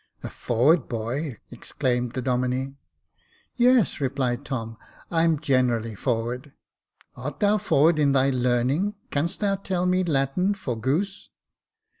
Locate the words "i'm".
5.11-5.37